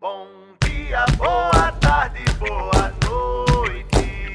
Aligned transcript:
Bom 0.00 0.26
dia, 0.62 1.04
boa 1.16 1.72
tarde, 1.80 2.20
boa 2.38 2.92
noite. 3.06 4.34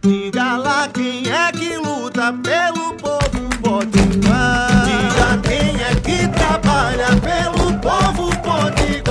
Diga 0.00 0.56
lá 0.56 0.88
quem 0.88 1.28
é 1.30 1.52
que 1.52 1.76
luta 1.76 2.32
pelo 2.32 2.94
povo 2.94 3.48
potiguar. 3.60 4.84
Diga 4.84 5.38
quem 5.42 5.82
é 5.82 5.94
que 5.96 6.28
trabalha 6.28 7.08
pelo 7.20 7.78
povo 7.80 8.30
potiguar. 8.40 9.10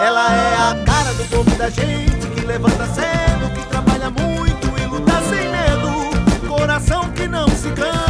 Ela 0.00 0.32
é 0.32 0.54
a 0.56 0.84
cara 0.84 1.12
do 1.14 1.24
povo 1.24 1.50
da 1.56 1.70
gente 1.70 2.26
que 2.34 2.40
levanta 2.46 2.86
cedo, 2.88 3.50
que 3.54 3.66
trabalha 3.68 4.10
muito 4.10 4.68
e 4.80 4.86
luta 4.86 5.20
sem 5.22 5.48
medo. 5.50 6.10
Coração 6.46 7.10
que 7.12 7.26
não 7.26 7.48
se 7.48 7.70
cansa. 7.72 8.09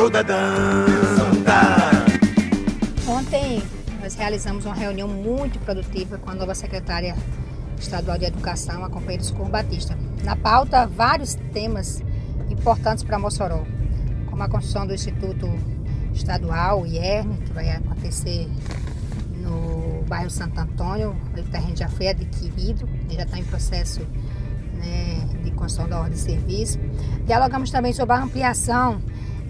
De 0.00 0.06
Zodadanta. 0.06 1.60
Ontem 3.06 3.62
nós 4.00 4.14
realizamos 4.14 4.64
uma 4.64 4.74
reunião 4.74 5.06
muito 5.06 5.58
produtiva 5.58 6.16
com 6.16 6.30
a 6.30 6.34
nova 6.34 6.54
secretária 6.54 7.14
estadual 7.78 8.16
de 8.16 8.24
Educação, 8.24 8.82
a 8.82 8.88
companheira 8.88 9.22
Socorro 9.22 9.50
Batista. 9.50 9.96
Na 10.24 10.36
pauta, 10.36 10.86
vários 10.86 11.34
temas 11.52 12.02
importantes 12.48 13.04
para 13.04 13.18
Mossoró, 13.18 13.62
como 14.30 14.42
a 14.42 14.48
construção 14.48 14.86
do 14.86 14.94
Instituto 14.94 15.46
Estadual, 16.14 16.86
IERN, 16.86 17.36
que 17.44 17.52
vai 17.52 17.70
acontecer 17.70 18.48
no 19.36 20.02
bairro 20.08 20.30
Santo 20.30 20.58
Antônio. 20.58 21.14
O 21.36 21.42
terreno 21.50 21.76
já 21.76 21.88
foi 21.88 22.08
adquirido, 22.08 22.88
já 23.10 23.24
está 23.24 23.38
em 23.38 23.44
processo 23.44 24.00
né, 24.76 25.28
de 25.44 25.50
construção 25.50 25.88
da 25.88 25.98
ordem 25.98 26.14
de 26.14 26.20
serviço. 26.20 26.78
Dialogamos 27.26 27.70
também 27.70 27.92
sobre 27.92 28.14
a 28.14 28.22
ampliação 28.22 29.02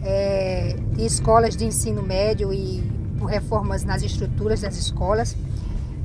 eh, 0.03 0.77
de 0.93 1.05
escolas 1.05 1.57
de 1.57 1.65
ensino 1.65 2.03
médio 2.03 2.53
e 2.53 2.83
por 3.19 3.27
reformas 3.27 3.85
nas 3.85 4.03
estruturas 4.03 4.63
das 4.63 4.77
escolas, 4.77 5.37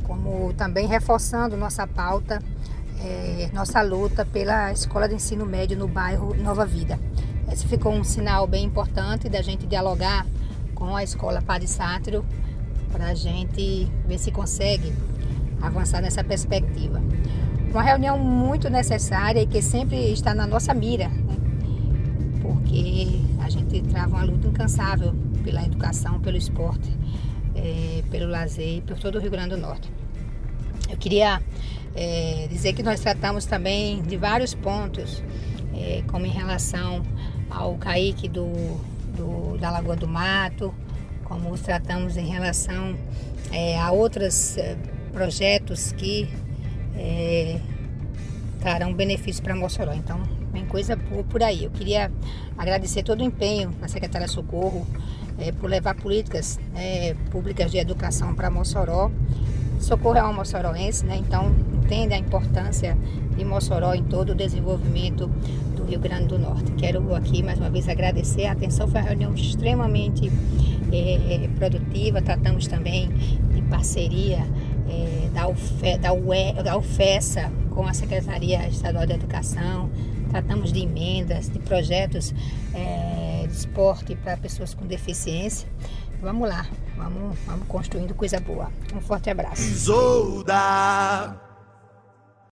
como 0.03 0.53
também 0.53 0.87
reforçando 0.87 1.55
nossa 1.55 1.87
pauta, 1.87 2.41
eh, 2.99 3.49
nossa 3.53 3.81
luta 3.81 4.25
pela 4.25 4.71
escola 4.71 5.07
de 5.07 5.15
ensino 5.15 5.45
médio 5.45 5.77
no 5.77 5.87
bairro 5.87 6.35
Nova 6.35 6.65
Vida. 6.65 6.99
Esse 7.51 7.67
ficou 7.67 7.93
um 7.93 8.03
sinal 8.03 8.47
bem 8.47 8.65
importante 8.65 9.29
da 9.29 9.41
gente 9.41 9.65
dialogar 9.65 10.25
com 10.73 10.95
a 10.95 11.03
escola 11.03 11.41
Padre 11.41 11.67
Sátiro 11.67 12.25
para 12.91 13.07
a 13.07 13.13
gente 13.13 13.91
ver 14.07 14.17
se 14.17 14.31
consegue 14.31 14.93
avançar 15.61 16.01
nessa 16.01 16.23
perspectiva. 16.23 17.01
Uma 17.71 17.81
reunião 17.81 18.17
muito 18.17 18.69
necessária 18.69 19.41
e 19.41 19.47
que 19.47 19.61
sempre 19.61 20.11
está 20.11 20.33
na 20.33 20.47
nossa 20.47 20.73
mira? 20.73 21.11
Porque 22.45 23.07
a 23.39 23.49
gente 23.49 23.81
trava 23.81 24.15
uma 24.15 24.23
luta 24.23 24.47
incansável 24.47 25.13
pela 25.43 25.63
educação, 25.63 26.19
pelo 26.19 26.37
esporte, 26.37 26.89
é, 27.55 28.03
pelo 28.11 28.29
lazer 28.29 28.81
por 28.83 28.97
todo 28.99 29.17
o 29.17 29.21
Rio 29.21 29.31
Grande 29.31 29.55
do 29.55 29.57
Norte. 29.57 29.91
Eu 30.89 30.97
queria 30.97 31.41
é, 31.95 32.47
dizer 32.49 32.73
que 32.73 32.83
nós 32.83 32.99
tratamos 32.99 33.45
também 33.45 34.01
de 34.03 34.17
vários 34.17 34.53
pontos, 34.53 35.23
é, 35.73 36.03
como 36.07 36.25
em 36.25 36.29
relação 36.29 37.01
ao 37.49 37.75
CAIC 37.75 38.29
do, 38.29 38.47
do, 39.17 39.57
da 39.57 39.71
Lagoa 39.71 39.95
do 39.95 40.07
Mato, 40.07 40.73
como 41.23 41.51
os 41.51 41.61
tratamos 41.61 42.17
em 42.17 42.27
relação 42.27 42.95
a 43.81 43.91
outros 43.91 44.57
projetos 45.13 45.93
que 45.93 46.29
trarão 48.59 48.93
benefícios 48.93 49.39
para 49.39 49.55
Mossoró. 49.55 49.93
Então, 49.93 50.21
coisa 50.75 50.97
por, 50.97 51.23
por 51.23 51.41
aí. 51.41 51.63
Eu 51.63 51.71
queria 51.71 52.11
agradecer 52.57 53.01
todo 53.01 53.21
o 53.21 53.23
empenho 53.23 53.69
da 53.79 53.87
Secretaria 53.87 54.27
Socorro 54.27 54.85
é, 55.39 55.53
por 55.53 55.69
levar 55.69 55.95
políticas 55.95 56.59
é, 56.75 57.15
públicas 57.31 57.71
de 57.71 57.77
educação 57.77 58.35
para 58.35 58.49
Mossoró. 58.49 59.09
Socorro 59.79 60.17
é 60.17 60.23
um 60.25 60.33
moçoroense, 60.33 61.05
né? 61.05 61.15
então 61.15 61.55
entende 61.81 62.13
a 62.13 62.17
importância 62.17 62.97
de 63.37 63.45
Mossoró 63.45 63.93
em 63.93 64.03
todo 64.03 64.31
o 64.31 64.35
desenvolvimento 64.35 65.27
do 65.77 65.85
Rio 65.85 65.99
Grande 66.01 66.27
do 66.27 66.37
Norte. 66.37 66.69
Quero 66.73 67.15
aqui 67.15 67.41
mais 67.41 67.57
uma 67.57 67.69
vez 67.69 67.87
agradecer 67.87 68.45
a 68.47 68.51
atenção, 68.51 68.85
foi 68.85 68.99
uma 68.99 69.07
reunião 69.07 69.33
extremamente 69.33 70.29
é, 70.91 71.47
produtiva, 71.55 72.21
tratamos 72.21 72.67
também 72.67 73.07
de 73.53 73.61
parceria 73.69 74.45
é, 74.89 75.29
da, 75.33 75.47
UFE, 75.47 75.97
da, 75.99 76.11
UE, 76.11 76.53
da 76.61 76.77
UFESA 76.77 77.49
com 77.69 77.87
a 77.87 77.93
Secretaria 77.93 78.67
Estadual 78.67 79.05
de 79.05 79.13
Educação, 79.13 79.89
tratamos 80.35 80.73
de 80.73 80.81
emendas, 80.81 81.49
de 81.49 81.59
projetos 81.59 82.33
é, 82.73 83.47
de 83.47 83.53
esporte 83.53 84.17
para 84.17 84.35
pessoas 84.35 84.73
com 84.73 84.85
deficiência. 84.85 85.65
Vamos 86.21 86.49
lá, 86.49 86.67
vamos, 86.97 87.37
vamos 87.45 87.65
construindo 87.69 88.13
coisa 88.13 88.39
boa. 88.41 88.69
Um 88.93 88.99
forte 88.99 89.29
abraço. 89.29 89.61
Isolda. 89.61 91.44